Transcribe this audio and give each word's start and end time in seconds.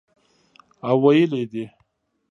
او 0.87 0.95
ویلي 1.03 1.39
یې 1.43 1.47
دي 1.51 1.65